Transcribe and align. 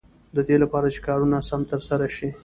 د 0.35 0.37
دې 0.47 0.55
لپاره 0.63 0.87
چې 0.93 0.99
کارونه 1.07 1.37
سم 1.49 1.61
تر 1.71 1.81
سره 1.89 2.05
شي. 2.15 2.29